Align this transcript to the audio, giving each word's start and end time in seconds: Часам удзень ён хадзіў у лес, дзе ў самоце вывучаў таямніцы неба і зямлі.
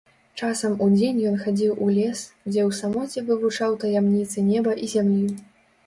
Часам 0.45 0.77
удзень 0.85 1.19
ён 1.31 1.35
хадзіў 1.43 1.75
у 1.83 1.91
лес, 1.99 2.25
дзе 2.47 2.65
ў 2.67 2.71
самоце 2.81 3.27
вывучаў 3.31 3.79
таямніцы 3.87 4.51
неба 4.53 4.71
і 4.85 4.95
зямлі. 4.97 5.33